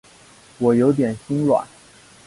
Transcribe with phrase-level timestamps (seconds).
[0.57, 1.67] 我有点心软